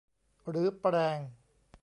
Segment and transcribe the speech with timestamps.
[0.49, 1.19] หรือแปรง